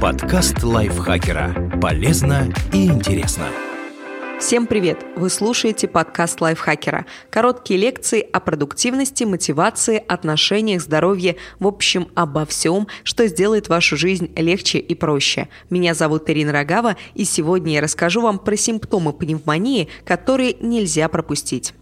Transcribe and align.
Подкаст 0.00 0.62
лайфхакера. 0.62 1.78
Полезно 1.80 2.52
и 2.70 2.86
интересно. 2.86 3.46
Всем 4.38 4.66
привет! 4.66 4.98
Вы 5.16 5.30
слушаете 5.30 5.88
подкаст 5.88 6.42
лайфхакера. 6.42 7.06
Короткие 7.30 7.80
лекции 7.80 8.20
о 8.20 8.40
продуктивности, 8.40 9.24
мотивации, 9.24 10.04
отношениях, 10.06 10.82
здоровье, 10.82 11.36
в 11.60 11.66
общем, 11.66 12.08
обо 12.14 12.44
всем, 12.44 12.88
что 13.04 13.26
сделает 13.26 13.70
вашу 13.70 13.96
жизнь 13.96 14.30
легче 14.36 14.78
и 14.78 14.94
проще. 14.94 15.48
Меня 15.70 15.94
зовут 15.94 16.28
Ирина 16.28 16.52
Рогава, 16.52 16.96
и 17.14 17.24
сегодня 17.24 17.72
я 17.72 17.80
расскажу 17.80 18.20
вам 18.20 18.38
про 18.38 18.56
симптомы 18.58 19.14
пневмонии, 19.14 19.88
которые 20.04 20.56
нельзя 20.60 21.08
пропустить. 21.08 21.72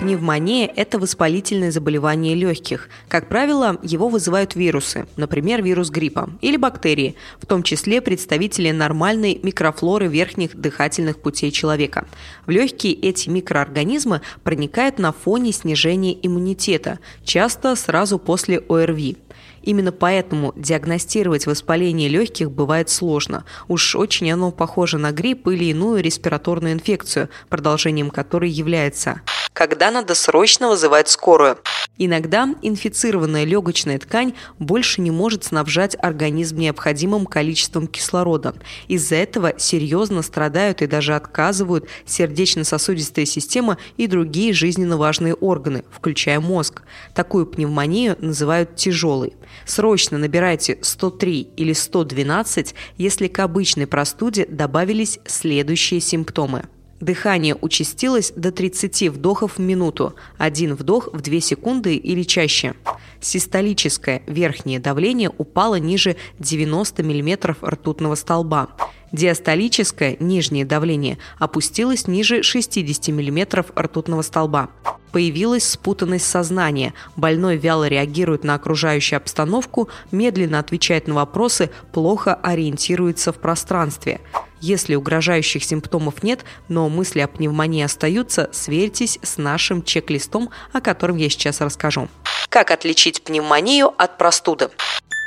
Пневмония– 0.00 0.66
это 0.76 0.98
воспалительное 0.98 1.70
заболевание 1.70 2.34
легких. 2.34 2.88
Как 3.08 3.28
правило, 3.28 3.78
его 3.82 4.08
вызывают 4.08 4.54
вирусы, 4.54 5.06
например, 5.16 5.62
вирус 5.62 5.90
гриппа, 5.90 6.30
или 6.40 6.56
бактерии, 6.56 7.16
в 7.38 7.44
том 7.44 7.62
числе 7.62 8.00
представители 8.00 8.70
нормальной 8.70 9.38
микрофлоры 9.42 10.06
верхних 10.06 10.56
дыхательных 10.56 11.20
путей 11.20 11.50
человека. 11.50 12.06
В 12.46 12.50
легкие 12.50 12.94
эти 12.94 13.28
микроорганизмы 13.28 14.22
проникают 14.42 14.98
на 14.98 15.12
фоне 15.12 15.52
снижения 15.52 16.16
иммунитета, 16.22 16.98
часто 17.22 17.76
сразу 17.76 18.18
после 18.18 18.58
ОРВИ. 18.70 19.18
Именно 19.62 19.92
поэтому 19.92 20.54
диагностировать 20.56 21.46
воспаление 21.46 22.08
легких 22.08 22.50
бывает 22.50 22.88
сложно. 22.88 23.44
Уж 23.68 23.96
очень 23.96 24.32
оно 24.32 24.50
похоже 24.50 24.96
на 24.96 25.12
грипп 25.12 25.48
или 25.48 25.64
иную 25.64 26.02
респираторную 26.02 26.72
инфекцию, 26.72 27.28
продолжением 27.50 28.10
которой 28.10 28.48
является 28.48 29.20
когда 29.52 29.90
надо 29.90 30.14
срочно 30.14 30.68
вызывать 30.68 31.08
скорую. 31.08 31.58
Иногда 31.98 32.48
инфицированная 32.62 33.44
легочная 33.44 33.98
ткань 33.98 34.34
больше 34.58 35.02
не 35.02 35.10
может 35.10 35.44
снабжать 35.44 35.96
организм 36.00 36.56
необходимым 36.56 37.26
количеством 37.26 37.86
кислорода. 37.86 38.54
Из-за 38.88 39.16
этого 39.16 39.52
серьезно 39.58 40.22
страдают 40.22 40.80
и 40.80 40.86
даже 40.86 41.14
отказывают 41.14 41.88
сердечно-сосудистая 42.06 43.26
система 43.26 43.76
и 43.98 44.06
другие 44.06 44.54
жизненно 44.54 44.96
важные 44.96 45.34
органы, 45.34 45.84
включая 45.90 46.40
мозг. 46.40 46.82
Такую 47.14 47.44
пневмонию 47.44 48.16
называют 48.18 48.76
тяжелой. 48.76 49.34
Срочно 49.66 50.16
набирайте 50.16 50.78
103 50.80 51.50
или 51.56 51.74
112, 51.74 52.74
если 52.96 53.28
к 53.28 53.38
обычной 53.40 53.86
простуде 53.86 54.46
добавились 54.46 55.18
следующие 55.26 56.00
симптомы. 56.00 56.64
Дыхание 57.00 57.56
участилось 57.58 58.32
до 58.36 58.52
30 58.52 59.08
вдохов 59.08 59.56
в 59.56 59.58
минуту, 59.58 60.14
один 60.36 60.74
вдох 60.74 61.08
в 61.12 61.22
2 61.22 61.40
секунды 61.40 61.96
или 61.96 62.22
чаще. 62.22 62.74
Систолическое 63.20 64.22
верхнее 64.26 64.80
давление 64.80 65.30
упало 65.36 65.76
ниже 65.76 66.16
90 66.38 67.02
мм 67.02 67.56
ртутного 67.62 68.14
столба. 68.14 68.68
Диастолическое 69.12 70.16
нижнее 70.20 70.64
давление 70.66 71.18
опустилось 71.38 72.06
ниже 72.06 72.42
60 72.42 73.08
мм 73.08 73.64
ртутного 73.76 74.22
столба. 74.22 74.68
Появилась 75.10 75.68
спутанность 75.68 76.26
сознания. 76.26 76.94
Больной 77.16 77.56
вяло 77.56 77.88
реагирует 77.88 78.44
на 78.44 78.54
окружающую 78.54 79.16
обстановку, 79.16 79.88
медленно 80.12 80.58
отвечает 80.58 81.08
на 81.08 81.14
вопросы, 81.14 81.70
плохо 81.92 82.34
ориентируется 82.34 83.32
в 83.32 83.38
пространстве. 83.38 84.20
Если 84.60 84.94
угрожающих 84.94 85.64
симптомов 85.64 86.22
нет, 86.22 86.44
но 86.68 86.88
мысли 86.88 87.20
о 87.20 87.28
пневмонии 87.28 87.82
остаются, 87.82 88.50
сверьтесь 88.52 89.18
с 89.22 89.38
нашим 89.38 89.82
чек-листом, 89.82 90.50
о 90.72 90.80
котором 90.80 91.16
я 91.16 91.30
сейчас 91.30 91.60
расскажу. 91.60 92.08
Как 92.48 92.70
отличить 92.70 93.22
пневмонию 93.22 93.92
от 93.96 94.18
простуды? 94.18 94.70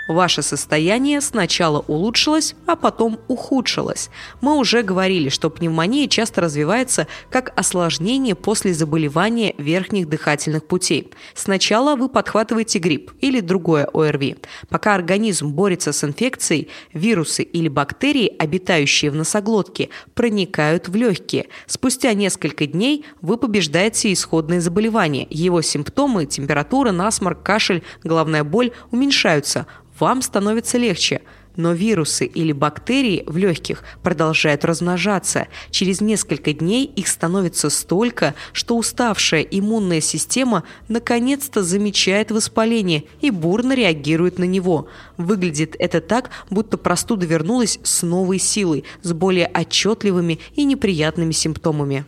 Ваше 0.07 0.41
состояние 0.41 1.21
сначала 1.21 1.79
улучшилось, 1.79 2.55
а 2.65 2.75
потом 2.75 3.19
ухудшилось. 3.29 4.09
Мы 4.41 4.57
уже 4.57 4.83
говорили, 4.83 5.29
что 5.29 5.49
пневмония 5.49 6.09
часто 6.09 6.41
развивается 6.41 7.07
как 7.29 7.57
осложнение 7.57 8.35
после 8.35 8.73
заболевания 8.73 9.55
верхних 9.57 10.09
дыхательных 10.09 10.67
путей. 10.67 11.11
Сначала 11.33 11.95
вы 11.95 12.09
подхватываете 12.09 12.79
грипп 12.79 13.13
или 13.21 13.39
другое 13.39 13.85
ОРВИ. 13.93 14.37
Пока 14.67 14.93
организм 14.93 15.51
борется 15.51 15.93
с 15.93 16.03
инфекцией, 16.03 16.67
вирусы 16.93 17.43
или 17.43 17.69
бактерии, 17.69 18.33
обитающие 18.37 19.09
в 19.09 19.15
носоглотке, 19.15 19.89
проникают 20.15 20.89
в 20.89 20.95
легкие. 20.95 21.47
Спустя 21.65 22.13
несколько 22.13 22.67
дней 22.67 23.05
вы 23.21 23.37
побеждаете 23.37 24.11
исходное 24.11 24.59
заболевание. 24.59 25.27
Его 25.29 25.61
симптомы– 25.61 26.25
температура, 26.27 26.91
насморк, 26.91 27.41
кашель, 27.41 27.83
головная 28.03 28.43
боль– 28.43 28.71
уменьшаются– 28.91 29.65
вам 29.99 30.21
становится 30.21 30.77
легче. 30.77 31.21
Но 31.55 31.73
вирусы 31.73 32.25
или 32.25 32.51
бактерии 32.51 33.23
в 33.27 33.37
легких 33.37 33.83
продолжают 34.01 34.65
размножаться. 34.65 35.47
Через 35.69 36.01
несколько 36.01 36.51
дней 36.51 36.85
их 36.85 37.07
становится 37.07 37.69
столько, 37.69 38.33
что 38.53 38.75
уставшая 38.75 39.41
иммунная 39.43 40.01
система 40.01 40.63
наконец-то 40.87 41.61
замечает 41.61 42.31
воспаление 42.31 43.03
и 43.21 43.29
бурно 43.29 43.73
реагирует 43.73 44.39
на 44.39 44.45
него. 44.45 44.87
Выглядит 45.17 45.75
это 45.77 46.01
так, 46.01 46.31
будто 46.49 46.77
простуда 46.77 47.27
вернулась 47.27 47.79
с 47.83 48.01
новой 48.01 48.39
силой, 48.39 48.83
с 49.03 49.13
более 49.13 49.45
отчетливыми 49.45 50.39
и 50.55 50.63
неприятными 50.63 51.33
симптомами. 51.33 52.05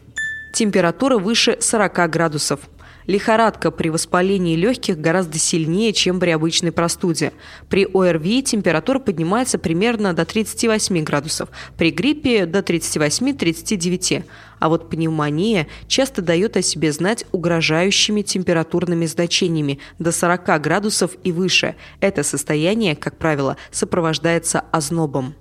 Температура 0.53 1.17
выше 1.17 1.57
40 1.59 2.09
градусов. 2.09 2.61
Лихорадка 3.07 3.71
при 3.71 3.89
воспалении 3.89 4.55
легких 4.55 4.99
гораздо 4.99 5.37
сильнее, 5.37 5.93
чем 5.93 6.19
при 6.19 6.31
обычной 6.31 6.71
простуде. 6.71 7.33
При 7.69 7.85
ОРВИ 7.85 8.43
температура 8.43 8.99
поднимается 8.99 9.59
примерно 9.59 10.13
до 10.13 10.25
38 10.25 11.03
градусов, 11.03 11.49
при 11.77 11.91
гриппе 11.91 12.45
до 12.45 12.59
38-39. 12.59 14.23
А 14.59 14.69
вот 14.69 14.89
пневмония 14.89 15.67
часто 15.87 16.21
дает 16.21 16.57
о 16.57 16.61
себе 16.61 16.91
знать 16.91 17.25
угрожающими 17.31 18.21
температурными 18.21 19.05
значениями 19.05 19.79
до 19.99 20.11
40 20.11 20.61
градусов 20.61 21.11
и 21.23 21.31
выше. 21.31 21.75
Это 21.99 22.23
состояние, 22.23 22.95
как 22.95 23.17
правило, 23.17 23.57
сопровождается 23.71 24.63
ознобом. 24.71 25.35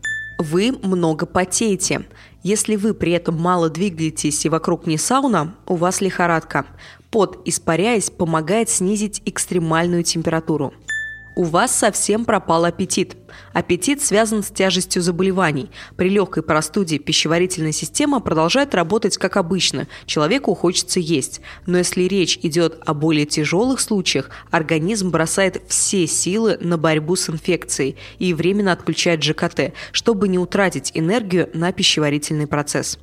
Вы 0.44 0.72
много 0.82 1.25
потеете. 1.25 2.05
Если 2.43 2.77
вы 2.77 2.93
при 2.93 3.12
этом 3.12 3.41
мало 3.41 3.71
двигаетесь 3.71 4.44
и 4.44 4.50
вокруг 4.50 4.87
не 4.87 4.99
сауна, 4.99 5.55
у 5.66 5.77
вас 5.77 6.03
лихорадка. 6.03 6.66
Пот, 7.10 7.41
испаряясь, 7.47 8.10
помогает 8.10 8.69
снизить 8.69 9.22
экстремальную 9.25 10.03
температуру. 10.03 10.75
У 11.37 11.43
вас 11.43 11.75
совсем 11.77 12.25
пропал 12.25 12.65
аппетит. 12.65 13.17
Аппетит 13.53 14.00
связан 14.00 14.45
с 14.45 14.50
тяжестью 14.50 15.03
заболеваний. 15.03 15.69
При 15.97 16.09
легкой 16.09 16.45
простуде 16.45 16.99
пищеварительная 16.99 17.72
система 17.72 18.21
продолжает 18.21 18.72
работать 18.72 19.17
как 19.17 19.37
обычно, 19.37 19.89
человеку 20.06 20.55
хочется 20.55 21.00
есть. 21.00 21.41
Но 21.67 21.78
если 21.78 22.03
речь 22.03 22.39
идет 22.43 22.78
о 22.87 22.95
более 22.95 23.27
тяжелых 23.27 23.81
случаях, 23.81 24.31
организм 24.53 25.11
бросает 25.11 25.62
все 25.67 26.06
силы 26.06 26.56
на 26.61 26.78
борьбу 26.78 27.17
с 27.17 27.28
инфекцией 27.28 27.97
и 28.21 28.33
временно 28.33 28.71
отключает 28.71 29.25
ЖКТ, 29.25 29.72
чтобы 29.91 30.28
не 30.28 30.39
утратить 30.39 30.93
энергию 30.95 31.51
на 31.53 31.72
пищеварительный 31.72 32.47
процесс. 32.47 32.99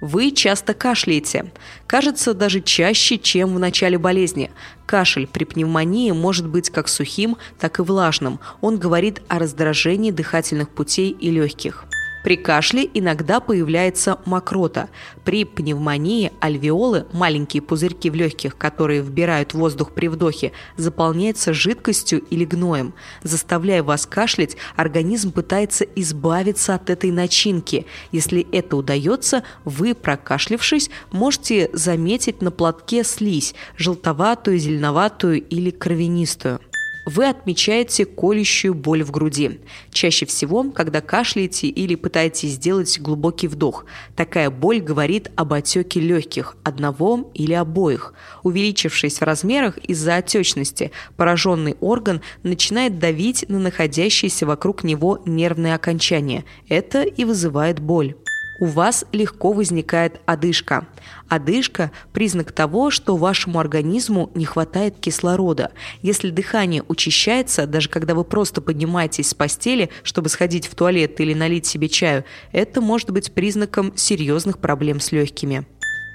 Вы 0.00 0.30
часто 0.30 0.74
кашляете. 0.74 1.50
Кажется, 1.86 2.32
даже 2.32 2.60
чаще, 2.60 3.18
чем 3.18 3.54
в 3.54 3.58
начале 3.58 3.98
болезни. 3.98 4.50
Кашель 4.86 5.26
при 5.26 5.44
пневмонии 5.44 6.12
может 6.12 6.46
быть 6.46 6.70
как 6.70 6.88
сухим, 6.88 7.36
так 7.58 7.80
и 7.80 7.82
влажным. 7.82 8.38
Он 8.60 8.78
говорит 8.78 9.22
о 9.28 9.38
раздражении 9.38 10.12
дыхательных 10.12 10.68
путей 10.70 11.10
и 11.10 11.30
легких. 11.30 11.87
При 12.28 12.36
кашле 12.36 12.86
иногда 12.92 13.40
появляется 13.40 14.18
мокрота. 14.26 14.90
При 15.24 15.46
пневмонии 15.46 16.30
альвеолы, 16.40 17.06
маленькие 17.14 17.62
пузырьки 17.62 18.10
в 18.10 18.14
легких, 18.14 18.58
которые 18.58 19.00
вбирают 19.00 19.54
воздух 19.54 19.92
при 19.92 20.08
вдохе, 20.08 20.52
заполняются 20.76 21.54
жидкостью 21.54 22.20
или 22.20 22.44
гноем. 22.44 22.92
Заставляя 23.22 23.82
вас 23.82 24.04
кашлять, 24.04 24.58
организм 24.76 25.32
пытается 25.32 25.86
избавиться 25.96 26.74
от 26.74 26.90
этой 26.90 27.12
начинки. 27.12 27.86
Если 28.12 28.46
это 28.52 28.76
удается, 28.76 29.42
вы, 29.64 29.94
прокашлившись, 29.94 30.90
можете 31.10 31.70
заметить 31.72 32.42
на 32.42 32.50
платке 32.50 33.04
слизь, 33.04 33.54
желтоватую, 33.78 34.58
зеленоватую 34.58 35.40
или 35.40 35.70
кровянистую 35.70 36.60
вы 37.08 37.26
отмечаете 37.26 38.04
колющую 38.04 38.74
боль 38.74 39.02
в 39.02 39.10
груди. 39.10 39.60
Чаще 39.90 40.26
всего, 40.26 40.70
когда 40.70 41.00
кашляете 41.00 41.66
или 41.66 41.94
пытаетесь 41.94 42.50
сделать 42.50 43.00
глубокий 43.00 43.48
вдох. 43.48 43.86
Такая 44.14 44.50
боль 44.50 44.80
говорит 44.80 45.30
об 45.34 45.54
отеке 45.54 46.00
легких, 46.00 46.56
одного 46.64 47.30
или 47.32 47.54
обоих. 47.54 48.12
Увеличившись 48.42 49.20
в 49.20 49.24
размерах 49.24 49.78
из-за 49.78 50.16
отечности, 50.16 50.92
пораженный 51.16 51.76
орган 51.80 52.20
начинает 52.42 52.98
давить 52.98 53.48
на 53.48 53.58
находящиеся 53.58 54.44
вокруг 54.44 54.84
него 54.84 55.22
нервные 55.24 55.74
окончания. 55.74 56.44
Это 56.68 57.02
и 57.04 57.24
вызывает 57.24 57.80
боль. 57.80 58.16
У 58.58 58.66
вас 58.66 59.04
легко 59.12 59.52
возникает 59.52 60.20
одышка. 60.26 60.86
Одышка– 61.28 61.90
признак 62.12 62.52
того, 62.52 62.90
что 62.90 63.16
вашему 63.16 63.58
организму 63.58 64.30
не 64.34 64.44
хватает 64.44 64.98
кислорода. 64.98 65.72
Если 66.02 66.30
дыхание 66.30 66.82
учащается, 66.88 67.66
даже 67.66 67.88
когда 67.88 68.14
вы 68.14 68.24
просто 68.24 68.60
поднимаетесь 68.60 69.30
с 69.30 69.34
постели, 69.34 69.90
чтобы 70.02 70.28
сходить 70.28 70.66
в 70.66 70.74
туалет 70.74 71.20
или 71.20 71.34
налить 71.34 71.66
себе 71.66 71.88
чаю, 71.88 72.24
это 72.52 72.80
может 72.80 73.10
быть 73.10 73.32
признаком 73.32 73.96
серьезных 73.96 74.58
проблем 74.58 75.00
с 75.00 75.12
легкими 75.12 75.66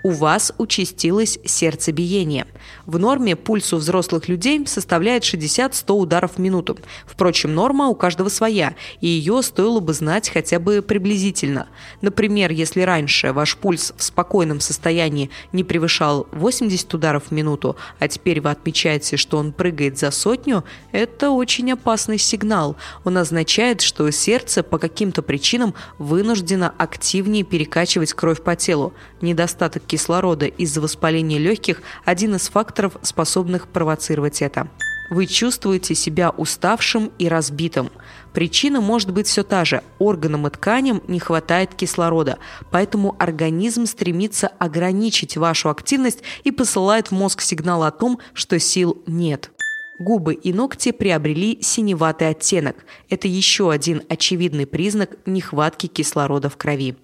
у 0.03 0.09
вас 0.11 0.53
участилось 0.57 1.39
сердцебиение. 1.45 2.45
В 2.85 2.99
норме 2.99 3.37
пульс 3.37 3.71
у 3.73 3.77
взрослых 3.77 4.27
людей 4.27 4.67
составляет 4.67 5.23
60-100 5.23 5.93
ударов 5.93 6.33
в 6.35 6.39
минуту. 6.39 6.77
Впрочем, 7.05 7.55
норма 7.55 7.87
у 7.87 7.95
каждого 7.95 8.27
своя, 8.27 8.75
и 8.99 9.07
ее 9.07 9.41
стоило 9.41 9.79
бы 9.79 9.93
знать 9.93 10.29
хотя 10.29 10.59
бы 10.59 10.81
приблизительно. 10.81 11.67
Например, 12.01 12.51
если 12.51 12.81
раньше 12.81 13.31
ваш 13.31 13.55
пульс 13.57 13.93
в 13.95 14.03
спокойном 14.03 14.59
состоянии 14.59 15.29
не 15.53 15.63
превышал 15.63 16.27
80 16.31 16.93
ударов 16.93 17.27
в 17.27 17.31
минуту, 17.31 17.77
а 17.99 18.09
теперь 18.09 18.41
вы 18.41 18.51
отмечаете, 18.51 19.15
что 19.15 19.37
он 19.37 19.53
прыгает 19.53 19.97
за 19.97 20.11
сотню, 20.11 20.65
это 20.91 21.29
очень 21.29 21.71
опасный 21.71 22.17
сигнал. 22.17 22.75
Он 23.05 23.17
означает, 23.17 23.79
что 23.79 24.09
сердце 24.11 24.63
по 24.63 24.77
каким-то 24.77 25.21
причинам 25.21 25.73
вынуждено 25.97 26.73
активнее 26.77 27.43
перекачивать 27.43 28.13
кровь 28.13 28.41
по 28.41 28.57
телу. 28.57 28.93
Недостаток 29.21 29.83
кислорода 29.93 30.47
из-за 30.47 30.81
воспаления 30.81 31.37
легких– 31.37 31.83
один 32.03 32.33
из 32.33 32.49
факторов, 32.49 32.97
способных 33.03 33.67
провоцировать 33.67 34.41
это. 34.41 34.67
Вы 35.11 35.27
чувствуете 35.27 35.93
себя 35.93 36.31
уставшим 36.31 37.11
и 37.19 37.27
разбитым. 37.27 37.91
Причина 38.33 38.81
может 38.81 39.11
быть 39.11 39.27
все 39.27 39.43
та 39.43 39.65
же. 39.65 39.83
Органам 39.99 40.47
и 40.47 40.49
тканям 40.49 41.03
не 41.07 41.19
хватает 41.19 41.75
кислорода, 41.75 42.39
поэтому 42.71 43.15
организм 43.19 43.85
стремится 43.85 44.47
ограничить 44.47 45.37
вашу 45.37 45.69
активность 45.69 46.23
и 46.43 46.49
посылает 46.49 47.09
в 47.09 47.11
мозг 47.11 47.41
сигнал 47.41 47.83
о 47.83 47.91
том, 47.91 48.17
что 48.33 48.57
сил 48.57 48.99
нет. 49.05 49.51
Губы 49.99 50.33
и 50.33 50.53
ногти 50.53 50.91
приобрели 50.91 51.59
синеватый 51.61 52.29
оттенок. 52.29 52.77
Это 53.09 53.27
еще 53.27 53.69
один 53.69 54.01
очевидный 54.09 54.65
признак 54.65 55.11
нехватки 55.27 55.85
кислорода 55.85 56.49
в 56.49 56.57
крови. 56.57 56.95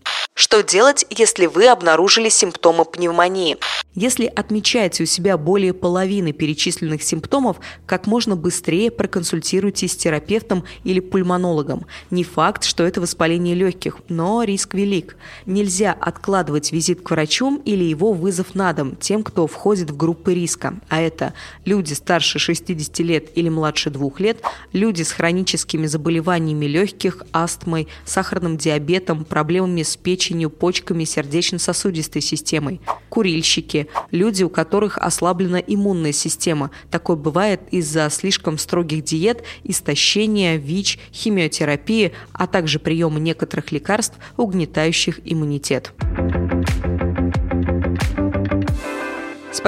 Что 0.41 0.63
делать, 0.63 1.05
если 1.09 1.47
вы 1.47 1.67
обнаружили 1.67 2.29
симптомы 2.29 2.85
пневмонии? 2.85 3.57
Если 3.93 4.25
отмечаете 4.25 5.03
у 5.03 5.05
себя 5.05 5.37
более 5.37 5.73
половины 5.73 6.31
перечисленных 6.31 7.03
симптомов, 7.03 7.57
как 7.85 8.07
можно 8.07 8.37
быстрее 8.37 8.89
проконсультируйтесь 8.89 9.91
с 9.91 9.95
терапевтом 9.97 10.63
или 10.85 11.01
пульмонологом. 11.01 11.85
Не 12.09 12.23
факт, 12.23 12.63
что 12.63 12.85
это 12.85 13.01
воспаление 13.01 13.53
легких, 13.53 13.97
но 14.07 14.43
риск 14.43 14.75
велик. 14.75 15.17
Нельзя 15.45 15.91
откладывать 15.91 16.71
визит 16.71 17.01
к 17.01 17.11
врачу 17.11 17.61
или 17.65 17.83
его 17.83 18.13
вызов 18.13 18.55
на 18.55 18.71
дом 18.71 18.95
тем, 18.95 19.23
кто 19.23 19.45
входит 19.45 19.89
в 19.91 19.97
группы 19.97 20.33
риска. 20.33 20.75
А 20.87 21.01
это 21.01 21.33
люди 21.65 21.91
старше 21.91 22.39
60 22.39 22.99
лет 22.99 23.25
или 23.35 23.49
младше 23.49 23.89
2 23.89 24.11
лет, 24.19 24.41
люди 24.71 25.03
с 25.03 25.11
хроническими 25.11 25.85
заболеваниями 25.85 26.65
легких, 26.65 27.23
астмой, 27.33 27.89
сахарным 28.05 28.55
диабетом, 28.55 29.25
проблемами 29.25 29.83
с 29.83 29.97
печенью, 29.97 30.28
печенью, 30.29 30.49
почками, 30.49 31.05
сердечно-сосудистой 31.05 32.21
системой. 32.21 32.79
Курильщики– 33.09 33.87
люди, 34.11 34.43
у 34.43 34.49
которых 34.49 34.97
ослаблена 34.97 35.57
иммунная 35.57 36.11
система. 36.11 36.69
Такое 36.91 37.15
бывает 37.15 37.61
из-за 37.71 38.09
слишком 38.11 38.57
строгих 38.57 39.03
диет, 39.03 39.43
истощения, 39.63 40.57
ВИЧ, 40.57 40.99
химиотерапии, 41.11 42.11
а 42.33 42.45
также 42.45 42.79
приема 42.79 43.19
некоторых 43.19 43.71
лекарств, 43.71 44.17
угнетающих 44.37 45.19
иммунитет. 45.25 45.93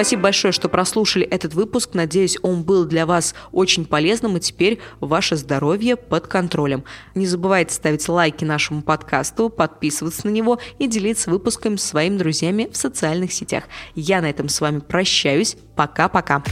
Спасибо 0.02 0.24
большое, 0.24 0.52
что 0.52 0.68
прослушали 0.68 1.28
этот 1.28 1.54
выпуск. 1.54 1.92
Надеюсь, 1.94 2.36
он 2.42 2.64
был 2.64 2.86
для 2.86 3.06
вас 3.06 3.36
очень 3.52 3.86
полезным, 3.86 4.36
и 4.36 4.40
теперь 4.40 4.80
ваше 5.00 5.36
здоровье 5.36 5.96
под 5.96 6.26
контролем. 6.26 6.86
Не 7.14 7.28
забывайте 7.28 7.76
ставить 7.76 8.10
лайки 8.10 8.44
нашему 8.44 8.82
подкасту, 8.82 9.50
подписываться 9.50 10.26
на 10.26 10.32
него 10.32 10.58
и 10.80 10.88
делиться 10.88 11.30
выпуском 11.30 11.78
с 11.78 11.84
своими 11.84 12.18
друзьями 12.18 12.68
в 12.72 12.78
социальных 12.78 13.32
сетях. 13.32 13.66
Я 13.94 14.22
на 14.22 14.30
этом 14.32 14.50
с 14.50 14.60
вами 14.60 14.80
прощаюсь. 14.80 15.56
Пока-пока. 15.76 16.44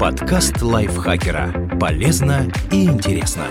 Подкаст 0.00 0.60
лайфхакера. 0.62 1.78
Полезно 1.78 2.52
и 2.72 2.86
интересно. 2.86 3.44